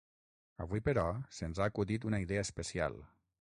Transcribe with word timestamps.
Avui, 0.65 0.81
però, 0.87 1.03
se'ns 1.41 1.61
ha 1.65 1.69
acudit 1.73 2.09
una 2.11 2.23
idea 2.29 2.47
especial. 2.49 3.01